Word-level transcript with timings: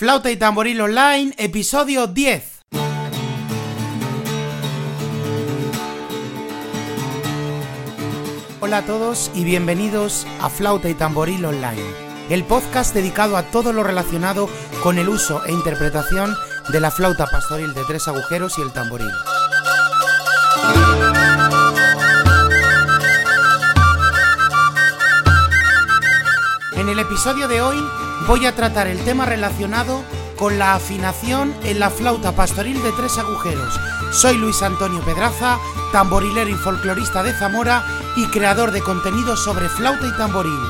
Flauta 0.00 0.30
y 0.30 0.36
Tamboril 0.38 0.80
Online, 0.80 1.34
episodio 1.36 2.06
10. 2.06 2.62
Hola 8.60 8.78
a 8.78 8.86
todos 8.86 9.30
y 9.34 9.44
bienvenidos 9.44 10.26
a 10.40 10.48
Flauta 10.48 10.88
y 10.88 10.94
Tamboril 10.94 11.44
Online, 11.44 11.84
el 12.30 12.44
podcast 12.44 12.94
dedicado 12.94 13.36
a 13.36 13.42
todo 13.42 13.74
lo 13.74 13.82
relacionado 13.82 14.48
con 14.82 14.96
el 14.96 15.10
uso 15.10 15.44
e 15.44 15.52
interpretación 15.52 16.34
de 16.72 16.80
la 16.80 16.90
flauta 16.90 17.26
pastoril 17.26 17.74
de 17.74 17.84
tres 17.86 18.08
agujeros 18.08 18.58
y 18.58 18.62
el 18.62 18.72
tamboril. 18.72 19.10
Episodio 27.10 27.48
de 27.48 27.60
hoy 27.60 27.76
voy 28.28 28.46
a 28.46 28.54
tratar 28.54 28.86
el 28.86 29.04
tema 29.04 29.26
relacionado 29.26 30.04
con 30.36 30.60
la 30.60 30.76
afinación 30.76 31.52
en 31.64 31.80
la 31.80 31.90
flauta 31.90 32.36
pastoril 32.36 32.80
de 32.84 32.92
tres 32.92 33.18
agujeros. 33.18 33.74
Soy 34.12 34.36
Luis 34.36 34.62
Antonio 34.62 35.04
Pedraza, 35.04 35.58
tamborilero 35.90 36.48
y 36.48 36.54
folclorista 36.54 37.24
de 37.24 37.32
Zamora 37.32 37.84
y 38.16 38.26
creador 38.26 38.70
de 38.70 38.80
contenidos 38.80 39.42
sobre 39.42 39.68
flauta 39.68 40.06
y 40.06 40.16
tamboril. 40.16 40.60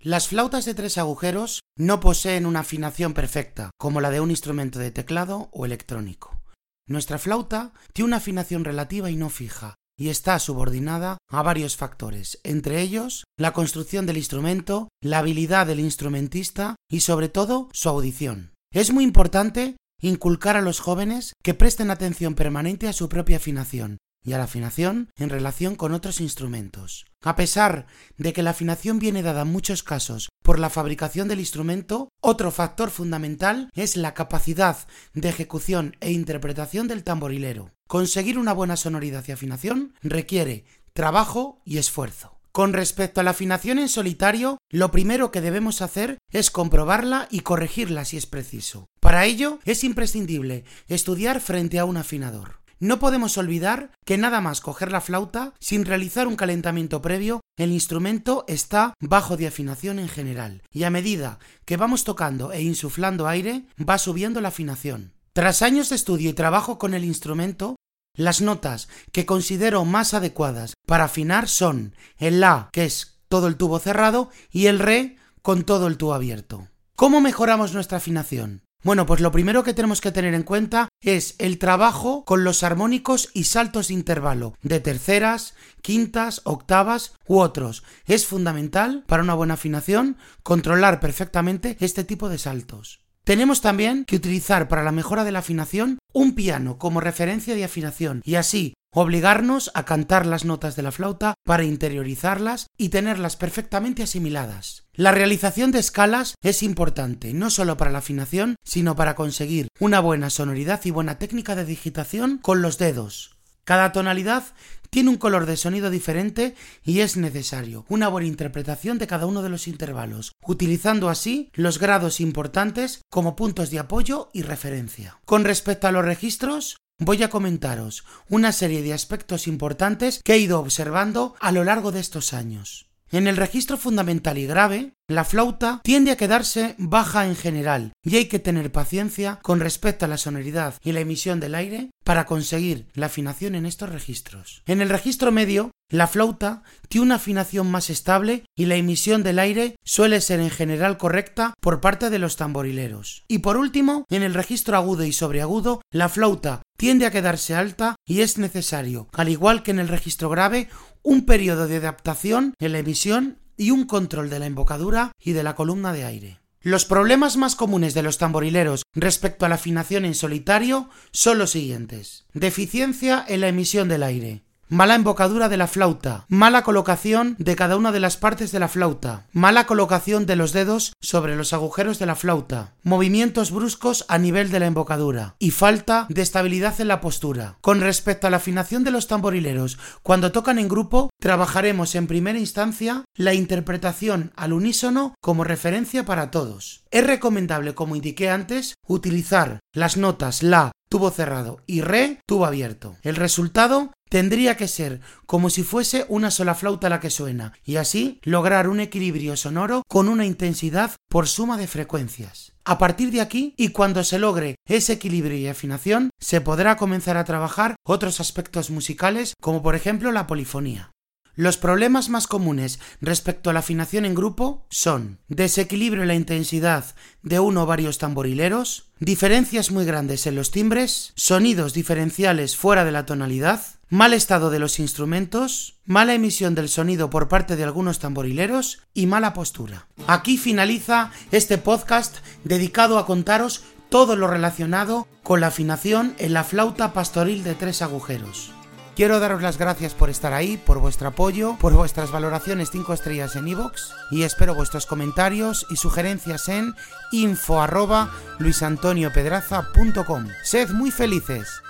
Las 0.00 0.26
flautas 0.26 0.64
de 0.64 0.74
tres 0.74 0.98
agujeros 0.98 1.60
no 1.76 2.00
poseen 2.00 2.44
una 2.44 2.60
afinación 2.60 3.14
perfecta, 3.14 3.70
como 3.78 4.00
la 4.00 4.10
de 4.10 4.18
un 4.18 4.30
instrumento 4.30 4.80
de 4.80 4.90
teclado 4.90 5.48
o 5.52 5.64
electrónico. 5.64 6.40
Nuestra 6.88 7.18
flauta 7.18 7.72
tiene 7.92 8.08
una 8.08 8.16
afinación 8.16 8.64
relativa 8.64 9.10
y 9.10 9.16
no 9.16 9.30
fija, 9.30 9.76
y 9.96 10.08
está 10.08 10.38
subordinada 10.38 11.18
a 11.28 11.42
varios 11.42 11.76
factores, 11.76 12.40
entre 12.42 12.80
ellos 12.80 13.24
la 13.36 13.52
construcción 13.52 14.06
del 14.06 14.16
instrumento, 14.16 14.88
la 15.00 15.18
habilidad 15.18 15.66
del 15.66 15.80
instrumentista 15.80 16.76
y 16.90 17.00
sobre 17.00 17.28
todo 17.28 17.68
su 17.72 17.88
audición. 17.88 18.52
Es 18.72 18.92
muy 18.92 19.04
importante 19.04 19.76
inculcar 20.00 20.56
a 20.56 20.62
los 20.62 20.80
jóvenes 20.80 21.32
que 21.42 21.54
presten 21.54 21.90
atención 21.90 22.34
permanente 22.34 22.88
a 22.88 22.92
su 22.92 23.08
propia 23.08 23.36
afinación 23.36 23.98
y 24.24 24.32
a 24.32 24.38
la 24.38 24.44
afinación 24.44 25.10
en 25.16 25.28
relación 25.28 25.76
con 25.76 25.92
otros 25.92 26.20
instrumentos. 26.20 27.06
A 27.22 27.36
pesar 27.36 27.86
de 28.16 28.32
que 28.32 28.42
la 28.42 28.50
afinación 28.50 28.98
viene 28.98 29.22
dada 29.22 29.42
en 29.42 29.52
muchos 29.52 29.82
casos 29.82 30.30
por 30.42 30.58
la 30.58 30.70
fabricación 30.70 31.28
del 31.28 31.40
instrumento, 31.40 32.08
otro 32.20 32.50
factor 32.50 32.90
fundamental 32.90 33.70
es 33.74 33.96
la 33.96 34.14
capacidad 34.14 34.78
de 35.12 35.28
ejecución 35.28 35.96
e 36.00 36.10
interpretación 36.10 36.88
del 36.88 37.04
tamborilero. 37.04 37.73
Conseguir 37.86 38.38
una 38.38 38.52
buena 38.52 38.76
sonoridad 38.76 39.24
y 39.28 39.32
afinación 39.32 39.94
requiere 40.02 40.64
trabajo 40.92 41.60
y 41.64 41.78
esfuerzo. 41.78 42.38
Con 42.50 42.72
respecto 42.72 43.20
a 43.20 43.24
la 43.24 43.32
afinación 43.32 43.80
en 43.80 43.88
solitario, 43.88 44.58
lo 44.70 44.92
primero 44.92 45.32
que 45.32 45.40
debemos 45.40 45.82
hacer 45.82 46.18
es 46.30 46.50
comprobarla 46.52 47.26
y 47.30 47.40
corregirla 47.40 48.04
si 48.04 48.16
es 48.16 48.26
preciso. 48.26 48.86
Para 49.00 49.24
ello 49.26 49.58
es 49.64 49.82
imprescindible 49.82 50.64
estudiar 50.86 51.40
frente 51.40 51.78
a 51.78 51.84
un 51.84 51.96
afinador. 51.96 52.60
No 52.78 52.98
podemos 52.98 53.38
olvidar 53.38 53.90
que 54.04 54.18
nada 54.18 54.40
más 54.40 54.60
coger 54.60 54.92
la 54.92 55.00
flauta, 55.00 55.54
sin 55.58 55.84
realizar 55.84 56.26
un 56.26 56.36
calentamiento 56.36 57.02
previo, 57.02 57.40
el 57.56 57.72
instrumento 57.72 58.44
está 58.46 58.94
bajo 59.00 59.36
de 59.36 59.46
afinación 59.46 59.98
en 59.98 60.08
general, 60.08 60.62
y 60.70 60.84
a 60.84 60.90
medida 60.90 61.38
que 61.64 61.76
vamos 61.76 62.04
tocando 62.04 62.52
e 62.52 62.62
insuflando 62.62 63.26
aire, 63.26 63.64
va 63.78 63.98
subiendo 63.98 64.40
la 64.40 64.48
afinación. 64.48 65.13
Tras 65.34 65.62
años 65.62 65.88
de 65.88 65.96
estudio 65.96 66.30
y 66.30 66.32
trabajo 66.32 66.78
con 66.78 66.94
el 66.94 67.04
instrumento, 67.04 67.74
las 68.16 68.40
notas 68.40 68.88
que 69.10 69.26
considero 69.26 69.84
más 69.84 70.14
adecuadas 70.14 70.74
para 70.86 71.04
afinar 71.04 71.48
son 71.48 71.96
el 72.18 72.38
La, 72.38 72.68
que 72.72 72.84
es 72.84 73.18
todo 73.28 73.48
el 73.48 73.56
tubo 73.56 73.80
cerrado, 73.80 74.30
y 74.52 74.66
el 74.66 74.78
Re 74.78 75.16
con 75.42 75.64
todo 75.64 75.88
el 75.88 75.96
tubo 75.96 76.14
abierto. 76.14 76.68
¿Cómo 76.94 77.20
mejoramos 77.20 77.74
nuestra 77.74 77.98
afinación? 77.98 78.62
Bueno, 78.84 79.06
pues 79.06 79.20
lo 79.20 79.32
primero 79.32 79.64
que 79.64 79.74
tenemos 79.74 80.00
que 80.00 80.12
tener 80.12 80.34
en 80.34 80.44
cuenta 80.44 80.88
es 81.00 81.34
el 81.38 81.58
trabajo 81.58 82.24
con 82.24 82.44
los 82.44 82.62
armónicos 82.62 83.30
y 83.34 83.44
saltos 83.44 83.88
de 83.88 83.94
intervalo, 83.94 84.54
de 84.62 84.78
terceras, 84.78 85.54
quintas, 85.82 86.42
octavas 86.44 87.14
u 87.26 87.40
otros. 87.40 87.82
Es 88.04 88.24
fundamental 88.24 89.02
para 89.08 89.24
una 89.24 89.34
buena 89.34 89.54
afinación 89.54 90.16
controlar 90.44 91.00
perfectamente 91.00 91.76
este 91.80 92.04
tipo 92.04 92.28
de 92.28 92.38
saltos. 92.38 93.03
Tenemos 93.24 93.62
también 93.62 94.04
que 94.04 94.16
utilizar 94.16 94.68
para 94.68 94.84
la 94.84 94.92
mejora 94.92 95.24
de 95.24 95.32
la 95.32 95.38
afinación 95.38 95.98
un 96.12 96.34
piano 96.34 96.76
como 96.76 97.00
referencia 97.00 97.54
de 97.54 97.64
afinación 97.64 98.20
y 98.22 98.34
así 98.34 98.74
obligarnos 98.92 99.70
a 99.72 99.86
cantar 99.86 100.26
las 100.26 100.44
notas 100.44 100.76
de 100.76 100.82
la 100.82 100.92
flauta 100.92 101.32
para 101.42 101.64
interiorizarlas 101.64 102.66
y 102.76 102.90
tenerlas 102.90 103.36
perfectamente 103.36 104.02
asimiladas. 104.02 104.84
La 104.92 105.10
realización 105.10 105.72
de 105.72 105.78
escalas 105.78 106.34
es 106.42 106.62
importante 106.62 107.32
no 107.32 107.48
solo 107.48 107.78
para 107.78 107.90
la 107.90 107.98
afinación, 107.98 108.56
sino 108.62 108.94
para 108.94 109.14
conseguir 109.14 109.68
una 109.80 110.00
buena 110.00 110.28
sonoridad 110.28 110.82
y 110.84 110.90
buena 110.90 111.18
técnica 111.18 111.56
de 111.56 111.64
digitación 111.64 112.36
con 112.36 112.60
los 112.60 112.76
dedos. 112.76 113.38
Cada 113.64 113.92
tonalidad 113.92 114.44
tiene 114.94 115.10
un 115.10 115.16
color 115.16 115.44
de 115.44 115.56
sonido 115.56 115.90
diferente 115.90 116.54
y 116.84 117.00
es 117.00 117.16
necesario 117.16 117.84
una 117.88 118.06
buena 118.06 118.28
interpretación 118.28 118.96
de 118.96 119.08
cada 119.08 119.26
uno 119.26 119.42
de 119.42 119.48
los 119.48 119.66
intervalos, 119.66 120.36
utilizando 120.46 121.08
así 121.08 121.50
los 121.52 121.80
grados 121.80 122.20
importantes 122.20 123.00
como 123.10 123.34
puntos 123.34 123.72
de 123.72 123.80
apoyo 123.80 124.30
y 124.32 124.42
referencia. 124.42 125.18
Con 125.24 125.42
respecto 125.42 125.88
a 125.88 125.90
los 125.90 126.04
registros, 126.04 126.76
voy 127.00 127.24
a 127.24 127.28
comentaros 127.28 128.04
una 128.28 128.52
serie 128.52 128.82
de 128.82 128.92
aspectos 128.92 129.48
importantes 129.48 130.20
que 130.22 130.34
he 130.34 130.38
ido 130.38 130.60
observando 130.60 131.34
a 131.40 131.50
lo 131.50 131.64
largo 131.64 131.90
de 131.90 131.98
estos 131.98 132.32
años. 132.32 132.86
En 133.10 133.26
el 133.26 133.36
registro 133.36 133.76
fundamental 133.76 134.38
y 134.38 134.46
grave, 134.46 134.94
la 135.06 135.24
flauta 135.24 135.80
tiende 135.84 136.10
a 136.10 136.16
quedarse 136.16 136.74
baja 136.78 137.26
en 137.26 137.36
general 137.36 137.92
y 138.02 138.16
hay 138.16 138.26
que 138.26 138.38
tener 138.38 138.72
paciencia 138.72 139.38
con 139.42 139.60
respecto 139.60 140.04
a 140.04 140.08
la 140.08 140.16
sonoridad 140.16 140.74
y 140.82 140.92
la 140.92 141.00
emisión 141.00 141.40
del 141.40 141.54
aire 141.54 141.90
para 142.04 142.24
conseguir 142.24 142.86
la 142.94 143.06
afinación 143.06 143.54
en 143.54 143.66
estos 143.66 143.90
registros. 143.90 144.62
En 144.66 144.80
el 144.80 144.88
registro 144.88 145.30
medio, 145.30 145.70
la 145.90 146.06
flauta 146.06 146.62
tiene 146.88 147.06
una 147.06 147.14
afinación 147.16 147.70
más 147.70 147.90
estable 147.90 148.44
y 148.56 148.66
la 148.66 148.76
emisión 148.76 149.22
del 149.22 149.38
aire 149.38 149.76
suele 149.84 150.20
ser 150.20 150.40
en 150.40 150.50
general 150.50 150.96
correcta 150.96 151.54
por 151.60 151.80
parte 151.80 152.10
de 152.10 152.18
los 152.18 152.36
tamborileros. 152.36 153.24
Y 153.28 153.38
por 153.38 153.56
último, 153.56 154.04
en 154.10 154.22
el 154.22 154.34
registro 154.34 154.76
agudo 154.76 155.04
y 155.04 155.12
sobreagudo, 155.12 155.82
la 155.90 156.08
flauta 156.08 156.62
tiende 156.76 157.06
a 157.06 157.10
quedarse 157.10 157.54
alta 157.54 157.96
y 158.06 158.20
es 158.20 158.38
necesario, 158.38 159.08
al 159.12 159.28
igual 159.28 159.62
que 159.62 159.70
en 159.70 159.78
el 159.78 159.88
registro 159.88 160.28
grave, 160.28 160.68
un 161.02 161.26
periodo 161.26 161.68
de 161.68 161.76
adaptación 161.76 162.54
en 162.58 162.72
la 162.72 162.78
emisión 162.78 163.38
y 163.56 163.70
un 163.70 163.84
control 163.84 164.30
de 164.30 164.38
la 164.38 164.46
embocadura 164.46 165.12
y 165.22 165.32
de 165.32 165.42
la 165.42 165.54
columna 165.54 165.92
de 165.92 166.04
aire. 166.04 166.40
Los 166.60 166.86
problemas 166.86 167.36
más 167.36 167.56
comunes 167.56 167.92
de 167.92 168.02
los 168.02 168.16
tamborileros 168.16 168.84
respecto 168.94 169.44
a 169.44 169.50
la 169.50 169.56
afinación 169.56 170.06
en 170.06 170.14
solitario 170.14 170.88
son 171.12 171.36
los 171.36 171.50
siguientes. 171.50 172.24
Deficiencia 172.32 173.22
en 173.28 173.42
la 173.42 173.48
emisión 173.48 173.86
del 173.86 174.02
aire, 174.02 174.44
mala 174.68 174.94
embocadura 174.94 175.48
de 175.48 175.56
la 175.56 175.66
flauta, 175.66 176.24
mala 176.28 176.62
colocación 176.62 177.36
de 177.38 177.56
cada 177.56 177.76
una 177.76 177.92
de 177.92 178.00
las 178.00 178.16
partes 178.16 178.52
de 178.52 178.58
la 178.58 178.68
flauta, 178.68 179.26
mala 179.32 179.66
colocación 179.66 180.26
de 180.26 180.36
los 180.36 180.52
dedos 180.52 180.92
sobre 181.00 181.36
los 181.36 181.52
agujeros 181.52 181.98
de 181.98 182.06
la 182.06 182.14
flauta, 182.14 182.74
movimientos 182.82 183.50
bruscos 183.50 184.04
a 184.08 184.18
nivel 184.18 184.50
de 184.50 184.60
la 184.60 184.66
embocadura 184.66 185.36
y 185.38 185.50
falta 185.50 186.06
de 186.08 186.22
estabilidad 186.22 186.80
en 186.80 186.88
la 186.88 187.00
postura. 187.00 187.56
Con 187.60 187.80
respecto 187.80 188.26
a 188.26 188.30
la 188.30 188.38
afinación 188.38 188.84
de 188.84 188.90
los 188.90 189.06
tamborileros, 189.06 189.78
cuando 190.02 190.32
tocan 190.32 190.58
en 190.58 190.68
grupo, 190.68 191.10
trabajaremos 191.20 191.94
en 191.94 192.06
primera 192.06 192.38
instancia 192.38 193.04
la 193.14 193.34
interpretación 193.34 194.32
al 194.36 194.52
unísono 194.52 195.14
como 195.20 195.44
referencia 195.44 196.04
para 196.04 196.30
todos. 196.30 196.84
Es 196.90 197.06
recomendable, 197.06 197.74
como 197.74 197.96
indiqué 197.96 198.30
antes, 198.30 198.74
utilizar 198.86 199.60
las 199.72 199.96
notas 199.96 200.42
La, 200.42 200.72
tubo 200.88 201.10
cerrado 201.10 201.60
y 201.66 201.80
Re, 201.80 202.20
tubo 202.26 202.46
abierto. 202.46 202.96
El 203.02 203.16
resultado 203.16 203.92
tendría 204.14 204.56
que 204.56 204.68
ser 204.68 205.00
como 205.26 205.50
si 205.50 205.64
fuese 205.64 206.06
una 206.08 206.30
sola 206.30 206.54
flauta 206.54 206.88
la 206.88 207.00
que 207.00 207.10
suena, 207.10 207.52
y 207.64 207.74
así 207.74 208.20
lograr 208.22 208.68
un 208.68 208.78
equilibrio 208.78 209.36
sonoro 209.36 209.82
con 209.88 210.08
una 210.08 210.24
intensidad 210.24 210.92
por 211.10 211.26
suma 211.26 211.56
de 211.56 211.66
frecuencias. 211.66 212.52
A 212.64 212.78
partir 212.78 213.10
de 213.10 213.20
aquí, 213.20 213.54
y 213.56 213.70
cuando 213.70 214.04
se 214.04 214.20
logre 214.20 214.54
ese 214.68 214.92
equilibrio 214.92 215.36
y 215.36 215.48
afinación, 215.48 216.10
se 216.20 216.40
podrá 216.40 216.76
comenzar 216.76 217.16
a 217.16 217.24
trabajar 217.24 217.74
otros 217.84 218.20
aspectos 218.20 218.70
musicales, 218.70 219.34
como 219.40 219.64
por 219.64 219.74
ejemplo 219.74 220.12
la 220.12 220.28
polifonía. 220.28 220.93
Los 221.36 221.56
problemas 221.56 222.10
más 222.10 222.28
comunes 222.28 222.78
respecto 223.00 223.50
a 223.50 223.52
la 223.52 223.58
afinación 223.58 224.04
en 224.04 224.14
grupo 224.14 224.66
son 224.70 225.18
desequilibrio 225.28 226.02
en 226.02 226.08
la 226.08 226.14
intensidad 226.14 226.94
de 227.22 227.40
uno 227.40 227.64
o 227.64 227.66
varios 227.66 227.98
tamborileros, 227.98 228.90
diferencias 229.00 229.72
muy 229.72 229.84
grandes 229.84 230.28
en 230.28 230.36
los 230.36 230.52
timbres, 230.52 231.12
sonidos 231.16 231.74
diferenciales 231.74 232.56
fuera 232.56 232.84
de 232.84 232.92
la 232.92 233.04
tonalidad, 233.04 233.60
mal 233.88 234.14
estado 234.14 234.50
de 234.50 234.60
los 234.60 234.78
instrumentos, 234.78 235.74
mala 235.84 236.14
emisión 236.14 236.54
del 236.54 236.68
sonido 236.68 237.10
por 237.10 237.28
parte 237.28 237.56
de 237.56 237.64
algunos 237.64 237.98
tamborileros 237.98 238.82
y 238.94 239.06
mala 239.06 239.34
postura. 239.34 239.88
Aquí 240.06 240.38
finaliza 240.38 241.10
este 241.32 241.58
podcast 241.58 242.18
dedicado 242.44 242.96
a 242.96 243.06
contaros 243.06 243.64
todo 243.88 244.14
lo 244.14 244.28
relacionado 244.28 245.08
con 245.24 245.40
la 245.40 245.48
afinación 245.48 246.14
en 246.18 246.32
la 246.32 246.44
flauta 246.44 246.92
pastoril 246.92 247.42
de 247.42 247.54
tres 247.54 247.82
agujeros. 247.82 248.52
Quiero 248.94 249.18
daros 249.18 249.42
las 249.42 249.58
gracias 249.58 249.92
por 249.92 250.08
estar 250.08 250.32
ahí, 250.32 250.56
por 250.56 250.78
vuestro 250.78 251.08
apoyo, 251.08 251.56
por 251.60 251.72
vuestras 251.72 252.12
valoraciones 252.12 252.70
5 252.70 252.92
estrellas 252.94 253.34
en 253.34 253.48
iVoox 253.48 253.90
y 254.12 254.22
espero 254.22 254.54
vuestros 254.54 254.86
comentarios 254.86 255.66
y 255.68 255.76
sugerencias 255.76 256.48
en 256.48 256.76
info 257.10 257.60
arroba 257.60 258.12
luisantoniopedraza.com. 258.38 260.28
Sed 260.44 260.70
muy 260.70 260.92
felices. 260.92 261.63